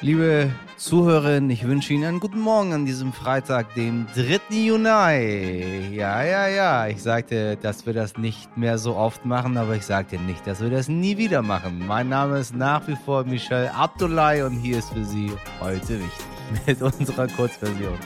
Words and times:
Liebe 0.00 0.52
Zuhörerinnen, 0.76 1.50
ich 1.50 1.66
wünsche 1.66 1.92
Ihnen 1.92 2.04
einen 2.04 2.20
guten 2.20 2.38
Morgen 2.38 2.72
an 2.72 2.86
diesem 2.86 3.12
Freitag, 3.12 3.74
dem 3.74 4.06
3. 4.14 4.54
Juni. 4.54 5.96
Ja, 5.96 6.22
ja, 6.22 6.46
ja, 6.46 6.86
ich 6.86 7.02
sagte, 7.02 7.56
dass 7.56 7.84
wir 7.84 7.94
das 7.94 8.16
nicht 8.16 8.56
mehr 8.56 8.78
so 8.78 8.94
oft 8.94 9.24
machen, 9.24 9.56
aber 9.56 9.74
ich 9.74 9.84
sagte 9.84 10.16
nicht, 10.20 10.46
dass 10.46 10.60
wir 10.60 10.70
das 10.70 10.86
nie 10.86 11.16
wieder 11.16 11.42
machen. 11.42 11.84
Mein 11.84 12.08
Name 12.08 12.38
ist 12.38 12.54
nach 12.54 12.86
wie 12.86 12.94
vor 12.94 13.24
Michel 13.24 13.70
Abdullahi 13.74 14.42
und 14.42 14.52
hier 14.52 14.78
ist 14.78 14.92
für 14.92 15.04
Sie 15.04 15.32
heute 15.60 15.98
wichtig 15.98 16.26
mit 16.66 16.80
unserer 16.80 17.26
Kurzversion. 17.26 17.98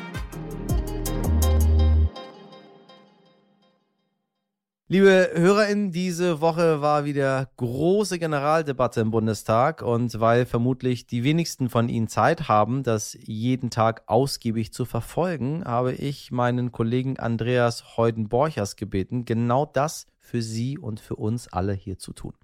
Liebe 4.93 5.31
HörerInnen, 5.33 5.91
diese 5.91 6.43
Woche 6.43 6.83
war 6.83 7.07
wieder 7.07 7.49
große 7.57 8.19
Generaldebatte 8.19 9.01
im 9.01 9.11
Bundestag 9.11 9.81
und 9.81 10.21
weil 10.21 10.45
vermutlich 10.45 11.07
die 11.07 11.25
wenigsten 11.25 11.71
von 11.71 11.89
Ihnen 11.89 12.09
Zeit 12.09 12.47
haben, 12.47 12.83
das 12.83 13.17
jeden 13.23 13.71
Tag 13.71 14.03
ausgiebig 14.05 14.75
zu 14.75 14.85
verfolgen, 14.85 15.65
habe 15.65 15.95
ich 15.95 16.31
meinen 16.31 16.73
Kollegen 16.73 17.19
Andreas 17.19 17.97
Heuden-Borchers 17.97 18.77
gebeten, 18.77 19.25
genau 19.25 19.65
das 19.65 20.09
für 20.19 20.43
Sie 20.43 20.77
und 20.77 21.01
für 21.01 21.17
uns 21.17 21.51
alle 21.51 21.73
hier 21.73 21.97
zu 21.97 22.13
tun. 22.13 22.35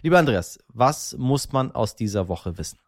Lieber 0.00 0.18
Andreas, 0.18 0.58
was 0.72 1.14
muss 1.18 1.52
man 1.52 1.72
aus 1.72 1.94
dieser 1.94 2.26
Woche 2.26 2.56
wissen? 2.56 2.78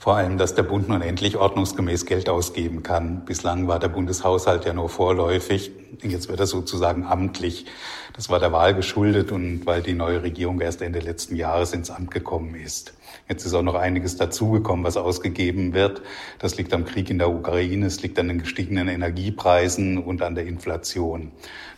Vor 0.00 0.16
allem, 0.16 0.38
dass 0.38 0.54
der 0.54 0.62
Bund 0.62 0.88
nun 0.88 1.02
endlich 1.02 1.36
ordnungsgemäß 1.36 2.06
Geld 2.06 2.30
ausgeben 2.30 2.82
kann. 2.82 3.26
Bislang 3.26 3.68
war 3.68 3.78
der 3.78 3.88
Bundeshaushalt 3.88 4.64
ja 4.64 4.72
nur 4.72 4.88
vorläufig. 4.88 5.72
Jetzt 6.00 6.30
wird 6.30 6.40
er 6.40 6.46
sozusagen 6.46 7.04
amtlich. 7.04 7.66
Das 8.14 8.30
war 8.30 8.40
der 8.40 8.50
Wahl 8.50 8.74
geschuldet 8.74 9.30
und 9.30 9.66
weil 9.66 9.82
die 9.82 9.92
neue 9.92 10.22
Regierung 10.22 10.62
erst 10.62 10.80
Ende 10.80 11.00
letzten 11.00 11.36
Jahres 11.36 11.74
ins 11.74 11.90
Amt 11.90 12.12
gekommen 12.12 12.54
ist. 12.54 12.94
Jetzt 13.28 13.44
ist 13.44 13.54
auch 13.54 13.62
noch 13.62 13.74
einiges 13.74 14.16
dazugekommen, 14.16 14.84
was 14.84 14.96
ausgegeben 14.96 15.72
wird. 15.72 16.02
Das 16.38 16.56
liegt 16.56 16.74
am 16.74 16.84
Krieg 16.84 17.10
in 17.10 17.18
der 17.18 17.30
Ukraine, 17.30 17.86
es 17.86 18.02
liegt 18.02 18.18
an 18.18 18.28
den 18.28 18.38
gestiegenen 18.38 18.88
Energiepreisen 18.88 19.98
und 19.98 20.22
an 20.22 20.34
der 20.34 20.46
Inflation. 20.46 21.32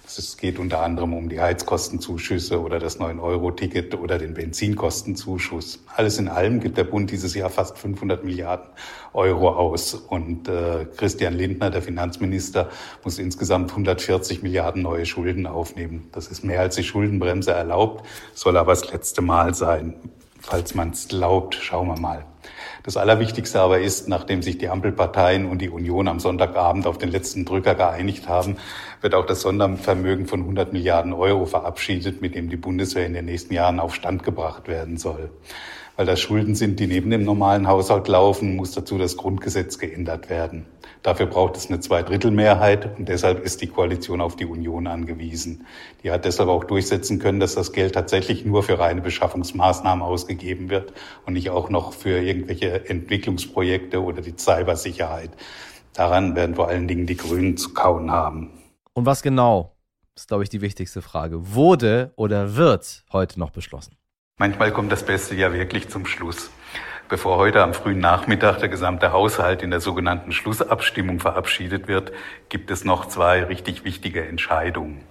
Es 0.05 0.36
geht 0.36 0.58
unter 0.58 0.83
anderem 0.83 1.14
um 1.14 1.28
die 1.28 1.41
Heizkostenzuschüsse 1.41 2.60
oder 2.60 2.78
das 2.78 2.98
9-Euro-Ticket 2.98 3.94
oder 3.94 4.19
den 4.19 4.34
Benzinkostenzuschuss. 4.34 5.83
Alles 5.94 6.19
in 6.19 6.28
allem 6.28 6.60
gibt 6.60 6.77
der 6.77 6.84
Bund 6.84 7.10
dieses 7.10 7.34
Jahr 7.34 7.48
fast 7.50 7.78
500 7.78 8.25
Milliarden 8.25 8.69
Euro 9.14 9.50
aus. 9.50 9.94
Und 9.94 10.48
äh, 10.48 10.86
Christian 10.97 11.34
Lindner, 11.34 11.70
der 11.70 11.83
Finanzminister, 11.83 12.69
muss 13.05 13.19
insgesamt 13.19 13.70
140 13.70 14.42
Milliarden 14.42 14.83
neue 14.83 15.06
Schulden 15.06 15.47
aufnehmen. 15.47 16.08
Das 16.12 16.27
ist 16.28 16.44
mehr 16.44 16.60
als 16.60 16.77
die 16.77 16.84
Schuldenbremse 16.84 17.53
erlaubt, 17.53 18.06
soll 18.34 18.56
aber 18.56 18.72
das 18.72 18.92
letzte 18.92 19.22
Mal 19.22 19.55
sein. 19.55 19.94
Falls 20.42 20.74
man 20.74 20.90
es 20.90 21.08
glaubt, 21.08 21.54
schauen 21.54 21.88
wir 21.88 21.98
mal. 21.98 22.24
Das 22.82 22.96
Allerwichtigste 22.96 23.60
aber 23.60 23.80
ist, 23.80 24.08
nachdem 24.08 24.42
sich 24.42 24.58
die 24.58 24.68
Ampelparteien 24.68 25.46
und 25.46 25.62
die 25.62 25.70
Union 25.70 26.08
am 26.08 26.18
Sonntagabend 26.18 26.86
auf 26.86 26.98
den 26.98 27.10
letzten 27.10 27.44
Drücker 27.44 27.76
geeinigt 27.76 28.28
haben, 28.28 28.56
wird 29.00 29.14
auch 29.14 29.24
das 29.24 29.42
Sondervermögen 29.42 30.26
von 30.26 30.40
100 30.40 30.72
Milliarden 30.72 31.12
Euro 31.12 31.46
verabschiedet, 31.46 32.20
mit 32.20 32.34
dem 32.34 32.50
die 32.50 32.56
Bundeswehr 32.56 33.06
in 33.06 33.14
den 33.14 33.26
nächsten 33.26 33.54
Jahren 33.54 33.78
auf 33.78 33.94
Stand 33.94 34.24
gebracht 34.24 34.66
werden 34.66 34.96
soll. 34.96 35.30
Weil 35.96 36.06
das 36.06 36.20
Schulden 36.20 36.54
sind, 36.54 36.80
die 36.80 36.86
neben 36.86 37.10
dem 37.10 37.24
normalen 37.24 37.68
Haushalt 37.68 38.08
laufen, 38.08 38.56
muss 38.56 38.72
dazu 38.72 38.96
das 38.96 39.16
Grundgesetz 39.16 39.78
geändert 39.78 40.30
werden. 40.30 40.66
Dafür 41.02 41.26
braucht 41.26 41.56
es 41.56 41.68
eine 41.68 41.80
Zweidrittelmehrheit 41.80 42.96
und 42.98 43.08
deshalb 43.08 43.44
ist 43.44 43.60
die 43.60 43.66
Koalition 43.66 44.20
auf 44.20 44.36
die 44.36 44.46
Union 44.46 44.86
angewiesen. 44.86 45.66
Die 46.02 46.10
hat 46.10 46.24
deshalb 46.24 46.48
auch 46.48 46.64
durchsetzen 46.64 47.18
können, 47.18 47.40
dass 47.40 47.54
das 47.54 47.72
Geld 47.72 47.94
tatsächlich 47.94 48.44
nur 48.44 48.62
für 48.62 48.78
reine 48.78 49.00
Beschaffungsmaßnahmen 49.00 50.02
ausgegeben 50.02 50.70
wird 50.70 50.92
und 51.26 51.34
nicht 51.34 51.50
auch 51.50 51.68
noch 51.68 51.92
für 51.92 52.20
irgendwelche 52.20 52.88
Entwicklungsprojekte 52.88 54.02
oder 54.02 54.22
die 54.22 54.36
Cybersicherheit. 54.36 55.30
Daran 55.92 56.36
werden 56.36 56.54
vor 56.54 56.68
allen 56.68 56.88
Dingen 56.88 57.06
die 57.06 57.16
Grünen 57.16 57.56
zu 57.56 57.74
kauen 57.74 58.10
haben. 58.10 58.50
Und 58.94 59.04
was 59.04 59.22
genau, 59.22 59.76
ist 60.14 60.28
glaube 60.28 60.44
ich 60.44 60.48
die 60.48 60.60
wichtigste 60.60 61.02
Frage, 61.02 61.54
wurde 61.54 62.12
oder 62.16 62.56
wird 62.56 63.04
heute 63.12 63.38
noch 63.41 63.50
beschlossen? 63.50 63.97
Manchmal 64.42 64.72
kommt 64.72 64.91
das 64.91 65.06
Beste 65.06 65.36
ja 65.36 65.53
wirklich 65.53 65.88
zum 65.88 66.04
Schluss. 66.04 66.50
Bevor 67.08 67.36
heute 67.36 67.62
am 67.62 67.75
frühen 67.75 68.00
Nachmittag 68.00 68.58
der 68.58 68.69
gesamte 68.69 69.12
Haushalt 69.12 69.62
in 69.62 69.70
der 69.70 69.78
sogenannten 69.78 70.32
Schlussabstimmung 70.32 71.20
verabschiedet 71.20 71.86
wird, 71.86 72.10
gibt 72.48 72.72
es 72.72 72.84
noch 72.84 73.06
zwei 73.06 73.44
richtig 73.44 73.84
wichtige 73.84 74.26
Entscheidungen. 74.26 75.04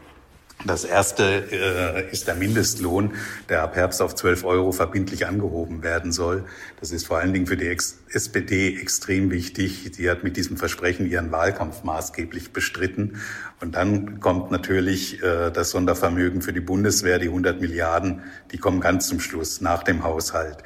Das 0.65 0.83
erste 0.83 1.23
äh, 1.51 2.11
ist 2.11 2.27
der 2.27 2.35
Mindestlohn, 2.35 3.13
der 3.49 3.63
ab 3.63 3.75
Herbst 3.75 4.01
auf 4.01 4.13
12 4.13 4.43
Euro 4.43 4.71
verbindlich 4.71 5.25
angehoben 5.25 5.81
werden 5.81 6.11
soll. 6.11 6.45
Das 6.79 6.91
ist 6.91 7.07
vor 7.07 7.17
allen 7.17 7.33
Dingen 7.33 7.47
für 7.47 7.57
die 7.57 7.67
Ex 7.67 7.99
SPD 8.09 8.79
extrem 8.79 9.31
wichtig. 9.31 9.89
Sie 9.93 10.09
hat 10.09 10.23
mit 10.23 10.37
diesem 10.37 10.57
Versprechen 10.57 11.09
ihren 11.09 11.31
Wahlkampf 11.31 11.83
maßgeblich 11.83 12.51
bestritten. 12.51 13.17
Und 13.59 13.75
dann 13.75 14.19
kommt 14.19 14.51
natürlich 14.51 15.21
äh, 15.23 15.49
das 15.51 15.71
Sondervermögen 15.71 16.41
für 16.41 16.53
die 16.53 16.61
Bundeswehr, 16.61 17.17
die 17.17 17.27
100 17.27 17.59
Milliarden, 17.59 18.21
die 18.51 18.57
kommen 18.57 18.81
ganz 18.81 19.07
zum 19.07 19.19
Schluss 19.19 19.61
nach 19.61 19.83
dem 19.83 20.03
Haushalt. 20.03 20.57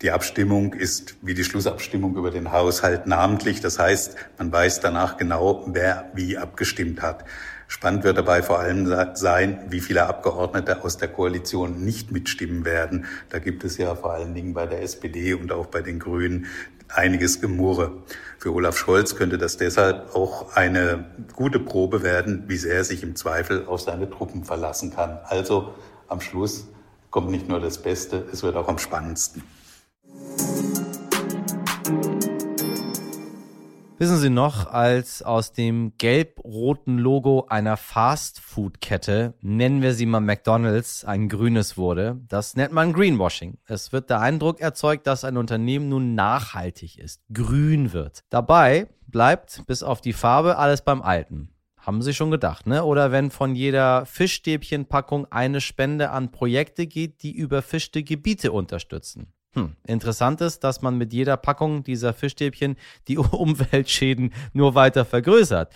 Die 0.00 0.12
Abstimmung 0.12 0.74
ist 0.74 1.16
wie 1.22 1.34
die 1.34 1.42
Schlussabstimmung 1.42 2.14
über 2.14 2.30
den 2.30 2.52
Haushalt 2.52 3.08
namentlich. 3.08 3.60
Das 3.60 3.80
heißt, 3.80 4.14
man 4.38 4.52
weiß 4.52 4.78
danach 4.78 5.16
genau, 5.16 5.64
wer 5.66 6.08
wie 6.14 6.38
abgestimmt 6.38 7.02
hat. 7.02 7.24
Spannend 7.66 8.04
wird 8.04 8.16
dabei 8.16 8.44
vor 8.44 8.60
allem 8.60 8.86
sein, 9.16 9.58
wie 9.70 9.80
viele 9.80 10.06
Abgeordnete 10.06 10.84
aus 10.84 10.98
der 10.98 11.08
Koalition 11.08 11.84
nicht 11.84 12.12
mitstimmen 12.12 12.64
werden. 12.64 13.06
Da 13.28 13.40
gibt 13.40 13.64
es 13.64 13.76
ja 13.76 13.96
vor 13.96 14.12
allen 14.12 14.34
Dingen 14.34 14.54
bei 14.54 14.66
der 14.66 14.82
SPD 14.82 15.34
und 15.34 15.50
auch 15.50 15.66
bei 15.66 15.82
den 15.82 15.98
Grünen 15.98 16.46
einiges 16.88 17.40
Gemurre. 17.40 17.90
Für 18.38 18.54
Olaf 18.54 18.78
Scholz 18.78 19.16
könnte 19.16 19.36
das 19.36 19.56
deshalb 19.56 20.14
auch 20.14 20.54
eine 20.54 21.06
gute 21.34 21.58
Probe 21.58 22.04
werden, 22.04 22.44
wie 22.46 22.56
sehr 22.56 22.76
er 22.76 22.84
sich 22.84 23.02
im 23.02 23.16
Zweifel 23.16 23.66
auf 23.66 23.80
seine 23.80 24.08
Truppen 24.08 24.44
verlassen 24.44 24.94
kann. 24.94 25.18
Also 25.24 25.74
am 26.06 26.20
Schluss 26.20 26.68
kommt 27.10 27.30
nicht 27.30 27.48
nur 27.48 27.58
das 27.58 27.82
Beste, 27.82 28.24
es 28.32 28.44
wird 28.44 28.54
auch 28.54 28.68
am 28.68 28.78
spannendsten. 28.78 29.42
Wissen 34.00 34.18
Sie 34.18 34.30
noch, 34.30 34.68
als 34.72 35.22
aus 35.24 35.52
dem 35.52 35.94
gelb-roten 35.98 36.98
Logo 36.98 37.46
einer 37.48 37.76
Fast-Food-Kette, 37.76 39.34
nennen 39.40 39.82
wir 39.82 39.92
sie 39.92 40.06
mal 40.06 40.20
McDonald's, 40.20 41.04
ein 41.04 41.28
grünes 41.28 41.76
wurde? 41.76 42.20
Das 42.28 42.54
nennt 42.54 42.72
man 42.72 42.92
Greenwashing. 42.92 43.58
Es 43.66 43.92
wird 43.92 44.08
der 44.08 44.20
Eindruck 44.20 44.60
erzeugt, 44.60 45.08
dass 45.08 45.24
ein 45.24 45.36
Unternehmen 45.36 45.88
nun 45.88 46.14
nachhaltig 46.14 46.96
ist, 46.96 47.22
grün 47.34 47.92
wird. 47.92 48.22
Dabei 48.30 48.86
bleibt 49.08 49.66
bis 49.66 49.82
auf 49.82 50.00
die 50.00 50.12
Farbe 50.12 50.58
alles 50.58 50.82
beim 50.82 51.02
Alten. 51.02 51.50
Haben 51.76 52.00
Sie 52.00 52.14
schon 52.14 52.30
gedacht, 52.30 52.68
ne? 52.68 52.84
Oder 52.84 53.10
wenn 53.10 53.32
von 53.32 53.56
jeder 53.56 54.06
Fischstäbchenpackung 54.06 55.26
eine 55.32 55.60
Spende 55.60 56.10
an 56.10 56.30
Projekte 56.30 56.86
geht, 56.86 57.24
die 57.24 57.34
überfischte 57.34 58.04
Gebiete 58.04 58.52
unterstützen. 58.52 59.32
Hm, 59.54 59.76
interessant 59.86 60.40
ist, 60.40 60.62
dass 60.62 60.82
man 60.82 60.98
mit 60.98 61.12
jeder 61.12 61.36
Packung 61.36 61.82
dieser 61.82 62.12
Fischstäbchen 62.12 62.76
die 63.08 63.18
Umweltschäden 63.18 64.32
nur 64.52 64.74
weiter 64.74 65.04
vergrößert. 65.04 65.72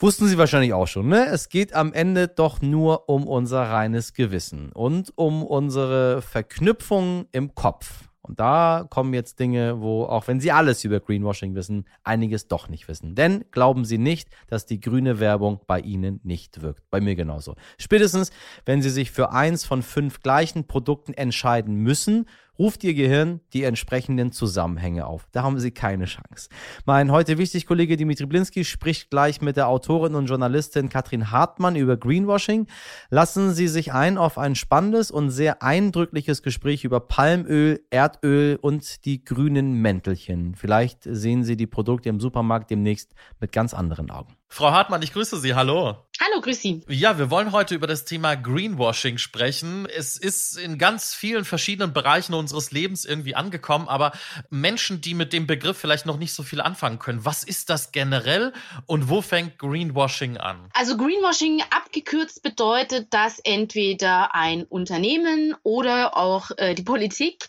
Wussten 0.00 0.28
Sie 0.28 0.38
wahrscheinlich 0.38 0.72
auch 0.72 0.86
schon, 0.86 1.08
ne? 1.08 1.26
Es 1.26 1.48
geht 1.48 1.72
am 1.74 1.92
Ende 1.92 2.28
doch 2.28 2.62
nur 2.62 3.08
um 3.08 3.26
unser 3.26 3.62
reines 3.62 4.14
Gewissen 4.14 4.70
und 4.70 5.12
um 5.16 5.42
unsere 5.42 6.22
Verknüpfung 6.22 7.26
im 7.32 7.56
Kopf. 7.56 8.08
Und 8.28 8.38
da 8.38 8.86
kommen 8.88 9.14
jetzt 9.14 9.40
Dinge, 9.40 9.80
wo, 9.80 10.04
auch 10.04 10.28
wenn 10.28 10.38
Sie 10.38 10.52
alles 10.52 10.84
über 10.84 11.00
Greenwashing 11.00 11.54
wissen, 11.54 11.86
einiges 12.04 12.46
doch 12.46 12.68
nicht 12.68 12.86
wissen. 12.86 13.14
Denn 13.14 13.44
glauben 13.50 13.84
Sie 13.84 13.98
nicht, 13.98 14.28
dass 14.48 14.66
die 14.66 14.80
grüne 14.80 15.18
Werbung 15.18 15.60
bei 15.66 15.80
Ihnen 15.80 16.20
nicht 16.22 16.60
wirkt. 16.60 16.88
Bei 16.90 17.00
mir 17.00 17.16
genauso. 17.16 17.56
Spätestens, 17.78 18.30
wenn 18.66 18.82
Sie 18.82 18.90
sich 18.90 19.10
für 19.10 19.32
eins 19.32 19.64
von 19.64 19.82
fünf 19.82 20.20
gleichen 20.20 20.66
Produkten 20.66 21.14
entscheiden 21.14 21.74
müssen 21.76 22.26
ruft 22.58 22.82
Ihr 22.84 22.94
Gehirn 22.94 23.40
die 23.52 23.64
entsprechenden 23.64 24.32
Zusammenhänge 24.32 25.06
auf. 25.06 25.28
Da 25.32 25.42
haben 25.42 25.58
Sie 25.60 25.70
keine 25.70 26.06
Chance. 26.06 26.48
Mein 26.84 27.12
heute 27.12 27.38
wichtig 27.38 27.66
Kollege 27.66 27.96
Dimitri 27.96 28.26
Blinski 28.26 28.64
spricht 28.64 29.10
gleich 29.10 29.40
mit 29.40 29.56
der 29.56 29.68
Autorin 29.68 30.14
und 30.14 30.26
Journalistin 30.26 30.88
Katrin 30.88 31.30
Hartmann 31.30 31.76
über 31.76 31.96
Greenwashing. 31.96 32.66
Lassen 33.10 33.52
Sie 33.52 33.68
sich 33.68 33.92
ein 33.92 34.18
auf 34.18 34.38
ein 34.38 34.54
spannendes 34.54 35.10
und 35.10 35.30
sehr 35.30 35.62
eindrückliches 35.62 36.42
Gespräch 36.42 36.84
über 36.84 37.00
Palmöl, 37.00 37.80
Erdöl 37.90 38.58
und 38.60 39.04
die 39.04 39.24
grünen 39.24 39.74
Mäntelchen. 39.74 40.54
Vielleicht 40.54 41.04
sehen 41.04 41.44
Sie 41.44 41.56
die 41.56 41.66
Produkte 41.66 42.08
im 42.08 42.20
Supermarkt 42.20 42.70
demnächst 42.70 43.14
mit 43.40 43.52
ganz 43.52 43.74
anderen 43.74 44.10
Augen. 44.10 44.34
Frau 44.48 44.70
Hartmann, 44.72 45.02
ich 45.02 45.12
grüße 45.12 45.38
Sie. 45.38 45.54
Hallo. 45.54 46.08
Hallo, 46.20 46.40
grüß 46.40 46.60
Sie. 46.60 46.82
Ja, 46.88 47.16
wir 47.16 47.30
wollen 47.30 47.52
heute 47.52 47.76
über 47.76 47.86
das 47.86 48.04
Thema 48.04 48.34
Greenwashing 48.34 49.18
sprechen. 49.18 49.86
Es 49.86 50.16
ist 50.16 50.58
in 50.58 50.76
ganz 50.76 51.14
vielen 51.14 51.44
verschiedenen 51.44 51.92
Bereichen 51.92 52.34
unseres 52.34 52.72
Lebens 52.72 53.04
irgendwie 53.04 53.36
angekommen, 53.36 53.86
aber 53.86 54.12
Menschen, 54.50 55.00
die 55.00 55.14
mit 55.14 55.32
dem 55.32 55.46
Begriff 55.46 55.78
vielleicht 55.78 56.06
noch 56.06 56.18
nicht 56.18 56.32
so 56.32 56.42
viel 56.42 56.60
anfangen 56.60 56.98
können, 56.98 57.24
was 57.24 57.44
ist 57.44 57.70
das 57.70 57.92
generell 57.92 58.52
und 58.86 59.08
wo 59.08 59.22
fängt 59.22 59.58
Greenwashing 59.58 60.38
an? 60.38 60.70
Also 60.72 60.96
Greenwashing 60.96 61.62
abgekürzt 61.70 62.42
bedeutet, 62.42 63.14
dass 63.14 63.38
entweder 63.38 64.34
ein 64.34 64.64
Unternehmen 64.64 65.54
oder 65.62 66.16
auch 66.16 66.50
äh, 66.56 66.74
die 66.74 66.82
Politik 66.82 67.48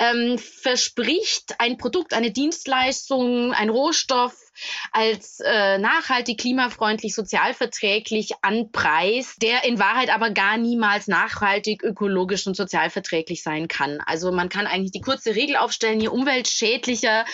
ähm, 0.00 0.38
verspricht, 0.38 1.54
ein 1.58 1.76
Produkt, 1.76 2.14
eine 2.14 2.32
Dienstleistung, 2.32 3.52
ein 3.52 3.68
Rohstoff, 3.70 4.34
als 4.92 5.40
äh, 5.40 5.78
nachhaltig, 5.78 6.38
klimafreundlich, 6.38 7.14
sozialverträglich 7.14 8.32
anpreist, 8.42 9.42
der 9.42 9.64
in 9.64 9.78
Wahrheit 9.78 10.10
aber 10.10 10.30
gar 10.30 10.56
niemals 10.56 11.08
nachhaltig, 11.08 11.82
ökologisch 11.82 12.46
und 12.46 12.56
sozialverträglich 12.56 13.42
sein 13.42 13.68
kann. 13.68 14.00
Also 14.06 14.32
man 14.32 14.48
kann 14.48 14.66
eigentlich 14.66 14.92
die 14.92 15.00
kurze 15.00 15.34
Regel 15.34 15.56
aufstellen, 15.56 16.00
je 16.00 16.08
umweltschädlicher 16.08 17.24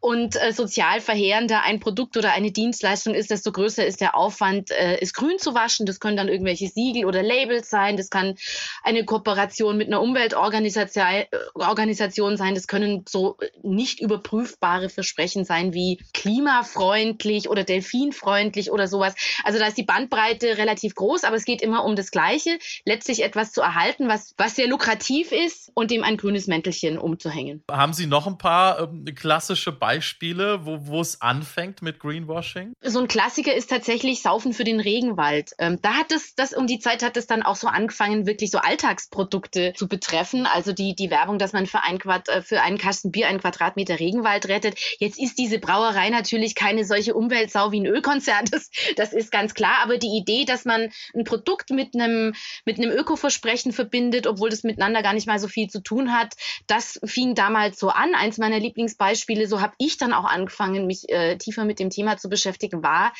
und 0.00 0.36
äh, 0.36 0.52
sozial 0.52 1.00
verheerender 1.00 1.62
ein 1.62 1.80
Produkt 1.80 2.16
oder 2.16 2.32
eine 2.32 2.52
Dienstleistung 2.52 3.14
ist, 3.14 3.30
desto 3.30 3.52
größer 3.52 3.86
ist 3.86 4.00
der 4.00 4.16
Aufwand, 4.16 4.70
äh, 4.70 4.98
es 5.00 5.14
grün 5.14 5.38
zu 5.38 5.54
waschen. 5.54 5.86
Das 5.86 6.00
können 6.00 6.16
dann 6.16 6.28
irgendwelche 6.28 6.68
Siegel 6.68 7.04
oder 7.04 7.22
Labels 7.22 7.70
sein. 7.70 7.96
Das 7.96 8.10
kann 8.10 8.34
eine 8.82 9.04
Kooperation 9.04 9.76
mit 9.76 9.88
einer 9.88 10.02
Umweltorganisation 10.02 12.34
äh, 12.34 12.36
sein. 12.36 12.54
Das 12.54 12.66
können 12.66 13.04
so 13.08 13.36
nicht 13.62 14.00
überprüfbare 14.00 14.88
Versprechen 14.88 15.44
sein 15.44 15.72
wie 15.72 16.00
Klima 16.12 16.62
freundlich 16.66 17.48
oder 17.48 17.64
delfinfreundlich 17.64 18.70
oder 18.70 18.88
sowas. 18.88 19.14
Also 19.44 19.58
da 19.58 19.66
ist 19.66 19.78
die 19.78 19.84
Bandbreite 19.84 20.58
relativ 20.58 20.94
groß, 20.94 21.24
aber 21.24 21.36
es 21.36 21.44
geht 21.44 21.62
immer 21.62 21.84
um 21.84 21.96
das 21.96 22.10
Gleiche, 22.10 22.58
letztlich 22.84 23.22
etwas 23.22 23.52
zu 23.52 23.60
erhalten, 23.60 24.08
was, 24.08 24.34
was 24.36 24.56
sehr 24.56 24.66
lukrativ 24.66 25.32
ist 25.32 25.70
und 25.74 25.90
dem 25.90 26.02
ein 26.02 26.16
grünes 26.16 26.46
Mäntelchen 26.46 26.98
umzuhängen. 26.98 27.62
Haben 27.70 27.92
Sie 27.92 28.06
noch 28.06 28.26
ein 28.26 28.38
paar 28.38 28.80
ähm, 28.80 29.04
klassische 29.14 29.72
Beispiele, 29.72 30.66
wo, 30.66 30.86
wo 30.86 31.00
es 31.00 31.20
anfängt 31.20 31.82
mit 31.82 32.00
Greenwashing? 32.00 32.72
So 32.82 32.98
ein 32.98 33.08
Klassiker 33.08 33.54
ist 33.54 33.70
tatsächlich 33.70 34.22
Saufen 34.22 34.52
für 34.52 34.64
den 34.64 34.80
Regenwald. 34.80 35.52
Ähm, 35.58 35.78
da 35.82 35.94
hat 35.94 36.12
es, 36.12 36.34
das 36.34 36.52
um 36.52 36.66
die 36.66 36.78
Zeit 36.80 37.02
hat 37.02 37.16
es 37.16 37.26
dann 37.26 37.42
auch 37.42 37.56
so 37.56 37.68
angefangen, 37.68 38.26
wirklich 38.26 38.50
so 38.50 38.58
Alltagsprodukte 38.58 39.72
zu 39.76 39.88
betreffen. 39.88 40.46
Also 40.46 40.72
die, 40.72 40.94
die 40.94 41.10
Werbung, 41.10 41.38
dass 41.38 41.52
man 41.52 41.66
für, 41.66 41.82
ein 41.82 41.98
Quad, 41.98 42.28
äh, 42.28 42.42
für 42.42 42.60
einen 42.62 42.78
Kasten 42.78 43.12
Bier 43.12 43.28
einen 43.28 43.40
Quadratmeter 43.40 44.00
Regenwald 44.00 44.48
rettet. 44.48 44.78
Jetzt 44.98 45.18
ist 45.18 45.38
diese 45.38 45.58
Brauerei 45.58 46.10
natürlich 46.10 46.54
keine 46.56 46.84
solche 46.84 47.14
Umweltsau 47.14 47.70
wie 47.70 47.80
ein 47.80 47.86
Ölkonzern, 47.86 48.46
das, 48.50 48.70
das 48.96 49.12
ist 49.12 49.30
ganz 49.30 49.54
klar. 49.54 49.76
Aber 49.82 49.98
die 49.98 50.16
Idee, 50.16 50.44
dass 50.44 50.64
man 50.64 50.90
ein 51.14 51.24
Produkt 51.24 51.70
mit 51.70 51.94
einem, 51.94 52.34
mit 52.64 52.78
einem 52.78 52.90
Ökoversprechen 52.90 53.72
verbindet, 53.72 54.26
obwohl 54.26 54.50
das 54.50 54.64
miteinander 54.64 55.02
gar 55.02 55.12
nicht 55.12 55.28
mal 55.28 55.38
so 55.38 55.46
viel 55.46 55.68
zu 55.68 55.80
tun 55.80 56.12
hat, 56.12 56.34
das 56.66 56.98
fing 57.04 57.36
damals 57.36 57.78
so 57.78 57.90
an. 57.90 58.16
Eins 58.16 58.38
meiner 58.38 58.58
Lieblingsbeispiele, 58.58 59.46
so 59.46 59.60
habe 59.60 59.74
ich 59.78 59.98
dann 59.98 60.12
auch 60.12 60.24
angefangen, 60.24 60.86
mich 60.86 61.08
äh, 61.08 61.36
tiefer 61.36 61.64
mit 61.64 61.78
dem 61.78 61.90
Thema 61.90 62.16
zu 62.16 62.28
beschäftigen, 62.28 62.82
war, 62.82 63.12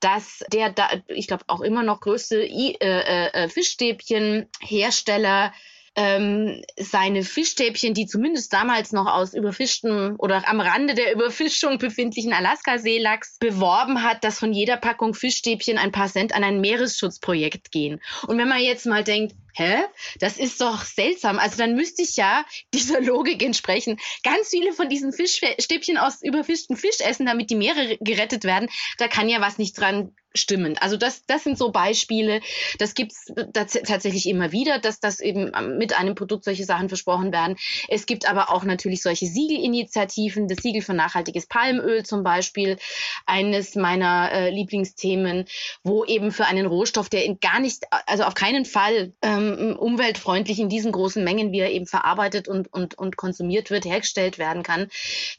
dass 0.00 0.42
der, 0.52 0.70
da, 0.70 0.88
ich 1.08 1.26
glaube, 1.26 1.44
auch 1.48 1.60
immer 1.60 1.82
noch 1.82 2.00
größte 2.00 2.42
I, 2.42 2.76
äh, 2.80 3.26
äh, 3.26 3.48
Fischstäbchenhersteller 3.48 5.52
ähm, 5.96 6.62
seine 6.78 7.22
Fischstäbchen, 7.22 7.94
die 7.94 8.06
zumindest 8.06 8.52
damals 8.52 8.92
noch 8.92 9.06
aus 9.06 9.32
überfischtem 9.32 10.14
oder 10.18 10.46
am 10.46 10.60
Rande 10.60 10.94
der 10.94 11.14
Überfischung 11.14 11.78
befindlichen 11.78 12.34
Alaska-Seelachs 12.34 13.38
beworben 13.38 14.02
hat, 14.02 14.22
dass 14.22 14.38
von 14.38 14.52
jeder 14.52 14.76
Packung 14.76 15.14
Fischstäbchen 15.14 15.78
ein 15.78 15.92
paar 15.92 16.08
Cent 16.08 16.34
an 16.34 16.44
ein 16.44 16.60
Meeresschutzprojekt 16.60 17.72
gehen. 17.72 18.00
Und 18.26 18.36
wenn 18.36 18.48
man 18.48 18.60
jetzt 18.60 18.84
mal 18.84 19.04
denkt, 19.04 19.34
hä, 19.56 19.84
das 20.20 20.36
ist 20.38 20.60
doch 20.60 20.84
seltsam. 20.84 21.38
Also 21.38 21.56
dann 21.56 21.74
müsste 21.74 22.02
ich 22.02 22.16
ja 22.16 22.44
dieser 22.74 23.00
Logik 23.00 23.42
entsprechen 23.42 23.98
ganz 24.22 24.48
viele 24.50 24.72
von 24.72 24.88
diesen 24.88 25.12
Fischstäbchen 25.12 25.98
aus 25.98 26.22
überfischtem 26.22 26.76
Fisch 26.76 27.00
essen, 27.00 27.26
damit 27.26 27.50
die 27.50 27.56
Meere 27.56 27.96
gerettet 28.00 28.44
werden. 28.44 28.68
Da 28.98 29.08
kann 29.08 29.28
ja 29.28 29.40
was 29.40 29.58
nicht 29.58 29.78
dran 29.78 30.14
stimmen. 30.36 30.76
Also 30.78 30.96
das, 30.96 31.24
das 31.26 31.44
sind 31.44 31.58
so 31.58 31.70
Beispiele. 31.70 32.40
Das 32.78 32.94
gibt's 32.94 33.26
tatsächlich 33.52 34.28
immer 34.28 34.52
wieder, 34.52 34.78
dass 34.78 35.00
das 35.00 35.20
eben 35.20 35.50
mit 35.78 35.98
einem 35.98 36.14
Produkt 36.14 36.44
solche 36.44 36.64
Sachen 36.64 36.88
versprochen 36.88 37.32
werden. 37.32 37.56
Es 37.88 38.06
gibt 38.06 38.28
aber 38.28 38.50
auch 38.52 38.64
natürlich 38.64 39.02
solche 39.02 39.26
Siegelinitiativen. 39.26 40.48
Das 40.48 40.58
Siegel 40.58 40.82
für 40.82 40.94
nachhaltiges 40.94 41.46
Palmöl 41.46 42.04
zum 42.04 42.22
Beispiel, 42.22 42.76
eines 43.24 43.74
meiner 43.74 44.30
äh, 44.32 44.50
Lieblingsthemen, 44.50 45.46
wo 45.82 46.04
eben 46.04 46.32
für 46.32 46.46
einen 46.46 46.66
Rohstoff, 46.66 47.08
der 47.08 47.24
in 47.24 47.40
gar 47.40 47.60
nicht, 47.60 47.84
also 48.06 48.24
auf 48.24 48.34
keinen 48.34 48.64
Fall 48.64 49.12
ähm, 49.22 49.45
umweltfreundlich 49.54 50.58
in 50.58 50.68
diesen 50.68 50.92
großen 50.92 51.24
Mengen, 51.24 51.52
wie 51.52 51.60
er 51.60 51.70
eben 51.70 51.86
verarbeitet 51.86 52.48
und, 52.48 52.72
und, 52.72 52.98
und 52.98 53.16
konsumiert 53.16 53.70
wird, 53.70 53.84
hergestellt 53.84 54.38
werden 54.38 54.62
kann, 54.62 54.88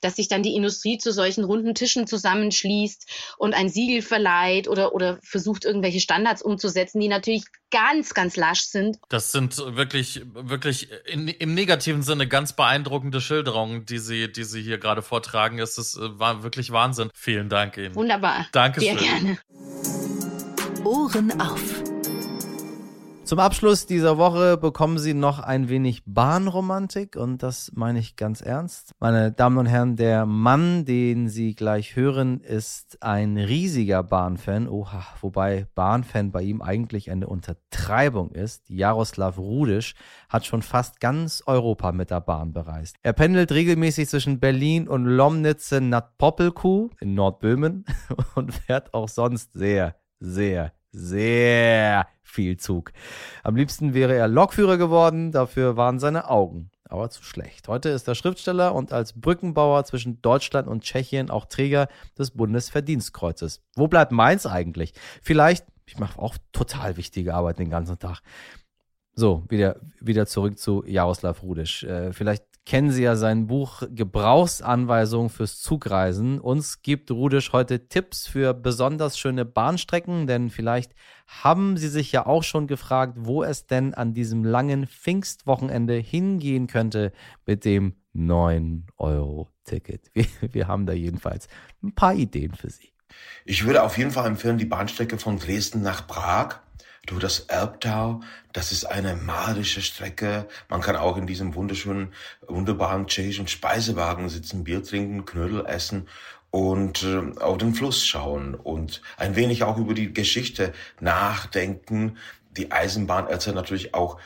dass 0.01 0.15
sich 0.15 0.27
dann 0.27 0.43
die 0.43 0.55
Industrie 0.55 0.97
zu 0.97 1.11
solchen 1.11 1.43
runden 1.43 1.75
Tischen 1.75 2.07
zusammenschließt 2.07 3.35
und 3.37 3.53
ein 3.53 3.69
Siegel 3.69 4.01
verleiht 4.01 4.67
oder 4.67 4.87
oder, 4.93 5.19
versucht, 5.21 5.65
irgendwelche 5.65 5.99
Standards 5.99 6.41
umzusetzen, 6.41 6.99
die 6.99 7.07
natürlich 7.07 7.43
ganz, 7.71 8.13
ganz 8.13 8.35
lasch 8.35 8.61
sind. 8.61 8.97
Das 9.09 9.31
sind 9.31 9.57
wirklich, 9.57 10.21
wirklich 10.33 10.89
in, 11.05 11.27
im 11.27 11.53
negativen 11.53 12.01
Sinne 12.01 12.27
ganz 12.27 12.53
beeindruckende 12.53 13.21
Schilderungen, 13.21 13.85
die 13.85 13.99
Sie, 13.99 14.31
die 14.31 14.43
Sie 14.43 14.61
hier 14.61 14.77
gerade 14.77 15.01
vortragen. 15.01 15.59
Es 15.59 15.77
ist, 15.77 15.97
äh, 15.97 16.19
war 16.19 16.43
wirklich 16.43 16.71
Wahnsinn. 16.71 17.09
Vielen 17.13 17.49
Dank 17.49 17.77
Ihnen. 17.77 17.95
Wunderbar. 17.95 18.47
Dankeschön. 18.51 18.97
Sehr 18.97 19.07
gerne. 19.07 19.37
Ohren 20.83 21.39
auf. 21.39 21.96
Zum 23.27 23.39
Abschluss 23.39 23.85
dieser 23.85 24.17
Woche 24.17 24.55
bekommen 24.55 24.97
Sie 24.97 25.13
noch 25.13 25.39
ein 25.39 25.67
wenig 25.67 26.03
Bahnromantik 26.05 27.17
und 27.17 27.43
das 27.43 27.73
meine 27.75 27.99
ich 27.99 28.15
ganz 28.15 28.39
ernst. 28.39 28.93
Meine 29.01 29.33
Damen 29.33 29.57
und 29.57 29.65
Herren, 29.65 29.97
der 29.97 30.25
Mann, 30.25 30.85
den 30.85 31.27
Sie 31.27 31.53
gleich 31.53 31.97
hören, 31.97 32.39
ist 32.39 33.03
ein 33.03 33.35
riesiger 33.35 34.01
Bahnfan. 34.01 34.69
Oha, 34.69 35.03
wobei 35.19 35.67
Bahnfan 35.75 36.31
bei 36.31 36.41
ihm 36.41 36.61
eigentlich 36.61 37.11
eine 37.11 37.27
Untertreibung 37.27 38.31
ist. 38.31 38.69
Jaroslav 38.69 39.37
Rudisch 39.37 39.95
hat 40.29 40.45
schon 40.45 40.61
fast 40.61 41.01
ganz 41.01 41.43
Europa 41.45 41.91
mit 41.91 42.11
der 42.11 42.21
Bahn 42.21 42.53
bereist. 42.53 42.95
Er 43.03 43.11
pendelt 43.11 43.51
regelmäßig 43.51 44.07
zwischen 44.07 44.39
Berlin 44.39 44.87
und 44.87 45.03
Lomnitze 45.03 45.81
nad 45.81 46.17
Poppelkuh 46.17 46.91
in 47.01 47.13
Nordböhmen 47.13 47.83
und 48.35 48.53
fährt 48.53 48.93
auch 48.93 49.09
sonst 49.09 49.51
sehr, 49.51 49.95
sehr, 50.21 50.71
sehr 50.97 52.07
viel 52.23 52.57
Zug. 52.57 52.91
Am 53.43 53.55
liebsten 53.55 53.93
wäre 53.93 54.15
er 54.15 54.27
Lokführer 54.27 54.77
geworden, 54.77 55.31
dafür 55.31 55.77
waren 55.77 55.99
seine 55.99 56.29
Augen 56.29 56.69
aber 56.89 57.09
zu 57.09 57.23
schlecht. 57.23 57.67
Heute 57.67 57.89
ist 57.89 58.07
er 58.07 58.15
Schriftsteller 58.15 58.73
und 58.73 58.93
als 58.93 59.13
Brückenbauer 59.13 59.83
zwischen 59.85 60.21
Deutschland 60.21 60.67
und 60.67 60.83
Tschechien 60.83 61.29
auch 61.29 61.45
Träger 61.45 61.87
des 62.17 62.31
Bundesverdienstkreuzes. 62.31 63.61
Wo 63.75 63.87
bleibt 63.87 64.11
meins 64.11 64.45
eigentlich? 64.45 64.93
Vielleicht, 65.21 65.65
ich 65.85 65.97
mache 65.97 66.19
auch 66.19 66.37
total 66.51 66.97
wichtige 66.97 67.33
Arbeit 67.33 67.59
den 67.59 67.69
ganzen 67.69 67.99
Tag. 67.99 68.21
So, 69.13 69.43
wieder, 69.49 69.77
wieder 69.99 70.27
zurück 70.27 70.59
zu 70.59 70.83
Jaroslav 70.85 71.41
Rudisch. 71.41 71.83
Äh, 71.83 72.13
vielleicht 72.13 72.45
kennen 72.67 72.91
Sie 72.91 73.03
ja 73.03 73.15
sein 73.15 73.47
Buch 73.47 73.83
Gebrauchsanweisungen 73.89 75.29
fürs 75.29 75.61
Zugreisen. 75.61 76.41
Uns 76.41 76.81
gibt 76.81 77.09
Rudisch 77.11 77.53
heute 77.53 77.87
Tipps 77.87 78.27
für 78.27 78.53
besonders 78.53 79.17
schöne 79.17 79.45
Bahnstrecken, 79.45 80.27
denn 80.27 80.49
vielleicht 80.49 80.91
haben 81.27 81.77
Sie 81.77 81.87
sich 81.87 82.11
ja 82.11 82.25
auch 82.25 82.43
schon 82.43 82.67
gefragt, 82.67 83.13
wo 83.19 83.41
es 83.41 83.67
denn 83.67 83.93
an 83.93 84.13
diesem 84.13 84.43
langen 84.43 84.85
Pfingstwochenende 84.85 85.93
hingehen 85.93 86.67
könnte 86.67 87.13
mit 87.45 87.63
dem 87.63 87.95
9-Euro-Ticket. 88.13 90.11
Wir, 90.13 90.25
wir 90.51 90.67
haben 90.67 90.85
da 90.85 90.91
jedenfalls 90.91 91.47
ein 91.81 91.95
paar 91.95 92.15
Ideen 92.15 92.53
für 92.53 92.69
Sie. 92.69 92.91
Ich 93.45 93.65
würde 93.65 93.81
auf 93.81 93.97
jeden 93.97 94.11
Fall 94.11 94.27
empfehlen, 94.27 94.57
die 94.57 94.65
Bahnstrecke 94.65 95.17
von 95.17 95.39
Dresden 95.39 95.81
nach 95.83 96.05
Prag 96.05 96.59
durch 97.07 97.21
das 97.21 97.39
Erbtau. 97.41 98.21
Das 98.53 98.71
ist 98.71 98.85
eine 98.85 99.15
magische 99.15 99.81
Strecke. 99.81 100.47
Man 100.69 100.81
kann 100.81 100.95
auch 100.95 101.17
in 101.17 101.27
diesem 101.27 101.55
wunderschönen, 101.55 102.13
wunderbaren 102.47 103.07
tschechischen 103.07 103.47
Speisewagen 103.47 104.29
sitzen, 104.29 104.63
Bier 104.63 104.83
trinken, 104.83 105.25
Knödel 105.25 105.65
essen 105.65 106.07
und 106.51 107.03
äh, 107.03 107.39
auf 107.39 107.57
den 107.57 107.73
Fluss 107.73 108.05
schauen 108.05 108.55
und 108.55 109.01
ein 109.17 109.35
wenig 109.35 109.63
auch 109.63 109.77
über 109.77 109.93
die 109.93 110.13
Geschichte 110.13 110.73
nachdenken. 110.99 112.17
Die 112.51 112.71
Eisenbahn 112.71 113.27
erzählt 113.27 113.55
natürlich 113.55 113.93
auch 113.93 114.19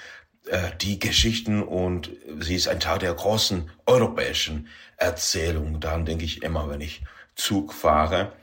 äh, 0.48 0.72
die 0.82 1.00
Geschichten 1.00 1.64
und 1.64 2.12
sie 2.40 2.56
ist 2.56 2.68
ein 2.68 2.80
Teil 2.80 3.00
der 3.00 3.14
großen 3.14 3.70
europäischen 3.86 4.68
Erzählung. 4.98 5.80
Daran 5.80 6.06
denke 6.06 6.26
ich 6.26 6.44
immer, 6.44 6.70
wenn 6.70 6.82
ich 6.82 7.04
Zug 7.36 7.74
fahre. 7.74 8.34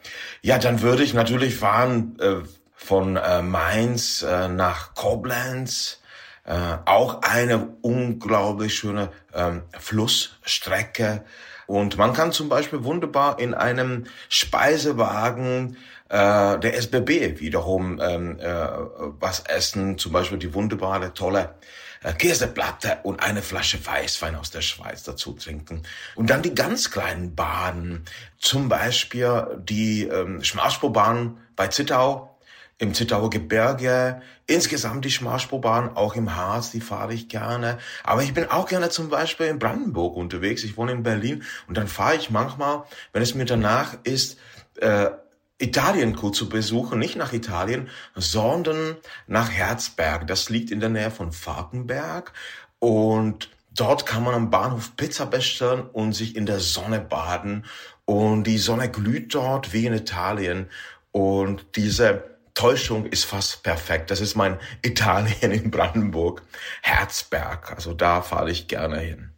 Ja, 0.43 0.59
dann 0.59 0.81
würde 0.81 1.03
ich 1.03 1.15
natürlich 1.15 1.57
fahren 1.57 2.19
äh, 2.21 2.43
von 2.79 3.17
äh, 3.17 3.43
Mainz 3.43 4.23
äh, 4.23 4.49
nach 4.49 4.95
Koblenz. 4.95 6.01
Äh, 6.45 6.79
auch 6.87 7.21
eine 7.23 7.75
unglaublich 7.83 8.75
schöne 8.75 9.11
ähm, 9.35 9.63
Flussstrecke. 9.79 11.25
Und 11.67 11.99
man 11.99 12.15
kann 12.15 12.33
zum 12.33 12.49
Beispiel 12.49 12.85
wunderbar 12.85 13.39
in 13.41 13.53
einem 13.53 14.05
Speisewagen 14.31 15.77
äh, 16.09 16.59
der 16.59 16.77
SBB 16.79 17.41
wiederum 17.41 18.01
ähm, 18.01 18.39
äh, 18.39 18.69
was 19.21 19.41
essen. 19.41 19.99
Zum 19.99 20.13
Beispiel 20.13 20.39
die 20.39 20.55
wunderbare, 20.55 21.13
tolle 21.13 21.57
äh, 22.03 22.15
Käseplatte 22.15 23.01
und 23.03 23.23
eine 23.23 23.43
Flasche 23.43 23.85
Weißwein 23.85 24.37
aus 24.37 24.51
der 24.51 24.63
Schweiz 24.63 25.03
dazu 25.03 25.33
trinken. 25.33 25.83
Und 26.15 26.31
dann 26.31 26.43
die 26.43 26.55
ganz 26.55 26.91
kleinen 26.91 27.35
Baden, 27.35 28.05
zum 28.39 28.71
Beispiel 28.71 29.59
die 29.59 30.05
ähm, 30.05 30.43
Schmarschprobahn 30.43 31.37
bei 31.57 31.67
Zittau, 31.67 32.38
im 32.79 32.95
Zittauer 32.95 33.29
Gebirge, 33.29 34.23
insgesamt 34.47 35.05
die 35.05 35.11
Schmarschprobahn, 35.11 35.97
auch 35.97 36.15
im 36.15 36.37
Harz, 36.37 36.71
die 36.71 36.81
fahre 36.81 37.13
ich 37.13 37.29
gerne. 37.29 37.79
Aber 38.05 38.23
ich 38.23 38.33
bin 38.33 38.51
auch 38.51 38.67
gerne 38.67 38.89
zum 38.89 39.09
Beispiel 39.09 39.47
in 39.47 39.59
Brandenburg 39.59 40.17
unterwegs. 40.17 40.63
Ich 40.63 40.77
wohne 40.77 40.93
in 40.93 41.03
Berlin 41.03 41.43
und 41.67 41.77
dann 41.77 41.89
fahre 41.89 42.17
ich 42.17 42.31
manchmal, 42.31 42.85
wenn 43.13 43.23
es 43.23 43.35
mir 43.35 43.45
danach 43.45 43.97
ist, 44.05 44.39
äh, 44.81 45.11
Italien 45.59 46.15
kurz 46.15 46.39
zu 46.39 46.49
besuchen, 46.49 47.01
nicht 47.01 47.17
nach 47.17 47.33
Italien, 47.33 47.89
sondern 48.15 48.97
nach 49.27 49.51
Herzberg. 49.51 50.29
Das 50.29 50.49
liegt 50.49 50.71
in 50.71 50.79
der 50.79 50.89
Nähe 50.89 51.11
von 51.11 51.33
Falkenberg 51.33 52.33
und 52.79 53.51
dort 53.75 54.07
kann 54.07 54.23
man 54.23 54.35
am 54.35 54.51
Bahnhof 54.51 54.97
Pizza 54.97 55.27
bestellen 55.27 55.83
und 55.93 56.13
sich 56.13 56.37
in 56.37 56.47
der 56.47 56.61
Sonne 56.61 57.01
baden 57.01 57.65
und 58.05 58.45
die 58.45 58.59
Sonne 58.59 58.89
glüht 58.89 59.35
dort 59.35 59.73
wie 59.73 59.87
in 59.87 59.95
Italien 59.95 60.69
und 61.11 61.67
diese 61.75 62.38
Täuschung 62.59 63.07
ist 63.07 63.25
fast 63.25 63.63
perfekt. 63.63 64.11
Das 64.11 64.21
ist 64.21 64.35
mein 64.35 64.59
Italien 64.83 65.53
in 65.53 65.71
Brandenburg, 65.71 66.43
Herzberg. 66.83 67.71
Also 67.73 67.95
da 67.95 68.21
fahre 68.21 68.51
ich 68.51 68.67
gerne 68.67 68.99
hin. 68.99 69.31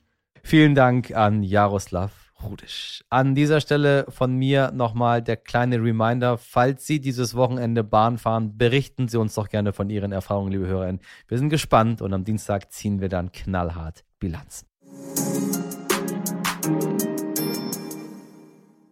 Vielen 0.42 0.74
Dank 0.74 1.14
an 1.14 1.42
Jaroslav 1.42 2.12
Rudisch. 2.42 3.04
An 3.10 3.34
dieser 3.34 3.60
Stelle 3.60 4.06
von 4.08 4.34
mir 4.34 4.72
nochmal 4.72 5.20
der 5.20 5.36
kleine 5.36 5.76
Reminder, 5.76 6.38
falls 6.38 6.86
Sie 6.86 6.98
dieses 6.98 7.34
Wochenende 7.34 7.84
Bahn 7.84 8.16
fahren, 8.16 8.56
berichten 8.56 9.06
Sie 9.06 9.18
uns 9.18 9.34
doch 9.34 9.50
gerne 9.50 9.74
von 9.74 9.90
Ihren 9.90 10.12
Erfahrungen, 10.12 10.52
liebe 10.52 10.66
Hörerinnen. 10.66 11.02
Wir 11.28 11.36
sind 11.36 11.50
gespannt 11.50 12.00
und 12.00 12.14
am 12.14 12.24
Dienstag 12.24 12.72
ziehen 12.72 13.02
wir 13.02 13.10
dann 13.10 13.32
knallhart 13.32 14.02
Bilanzen. 14.18 14.66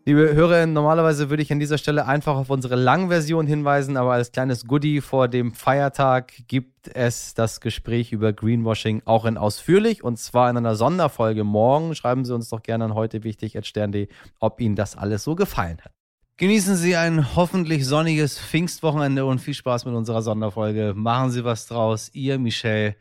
Liebe 0.08 0.32
Hörerinnen, 0.34 0.72
normalerweise 0.72 1.28
würde 1.28 1.42
ich 1.42 1.52
an 1.52 1.58
dieser 1.58 1.76
Stelle 1.76 2.06
einfach 2.06 2.36
auf 2.36 2.48
unsere 2.48 2.76
Langversion 2.76 3.46
hinweisen, 3.46 3.98
aber 3.98 4.12
als 4.12 4.32
kleines 4.32 4.66
Goodie 4.66 5.02
vor 5.02 5.28
dem 5.28 5.52
Feiertag 5.52 6.32
gibt 6.48 6.88
es 6.88 7.34
das 7.34 7.60
Gespräch 7.60 8.10
über 8.10 8.32
Greenwashing 8.32 9.02
auch 9.04 9.26
in 9.26 9.36
ausführlich 9.36 10.02
und 10.02 10.18
zwar 10.18 10.48
in 10.48 10.56
einer 10.56 10.76
Sonderfolge 10.76 11.44
morgen. 11.44 11.94
Schreiben 11.94 12.24
Sie 12.24 12.34
uns 12.34 12.48
doch 12.48 12.62
gerne 12.62 12.86
an 12.86 12.94
heute 12.94 13.22
wichtig 13.22 13.58
stern.de, 13.60 14.08
ob 14.40 14.62
Ihnen 14.62 14.76
das 14.76 14.96
alles 14.96 15.24
so 15.24 15.34
gefallen 15.34 15.76
hat. 15.84 15.92
Genießen 16.38 16.76
Sie 16.76 16.96
ein 16.96 17.36
hoffentlich 17.36 17.84
sonniges 17.84 18.38
Pfingstwochenende 18.38 19.26
und 19.26 19.40
viel 19.40 19.52
Spaß 19.52 19.84
mit 19.84 19.94
unserer 19.94 20.22
Sonderfolge. 20.22 20.94
Machen 20.96 21.32
Sie 21.32 21.44
was 21.44 21.66
draus. 21.66 22.08
Ihr 22.14 22.38
Michel. 22.38 22.96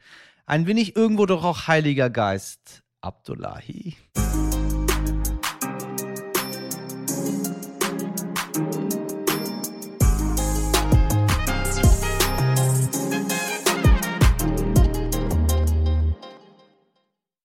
Ein 0.45 0.67
wenig 0.67 0.97
irgendwo 0.97 1.25
doch 1.25 1.45
auch 1.45 1.69
Heiliger 1.69 2.09
Geist. 2.09 2.83
Abdullahi. 2.99 3.95